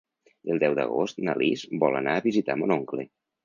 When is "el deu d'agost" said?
0.53-1.21